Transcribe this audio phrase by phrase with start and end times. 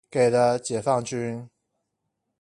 [0.09, 1.49] 給了解放軍